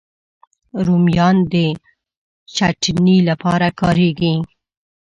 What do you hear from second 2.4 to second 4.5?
چټني لپاره کارېږي